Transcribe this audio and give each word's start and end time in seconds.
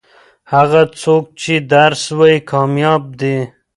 هغه 0.53 0.81
څوک 1.01 1.23
چې 1.41 1.53
درس 1.73 2.01
وايي 2.17 2.39
کامياب 2.51 3.03
دي. 3.19 3.37